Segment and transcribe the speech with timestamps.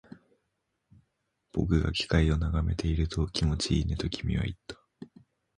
[1.53, 4.79] 僕が機械を眺めていると、気持ちいいねと君は言った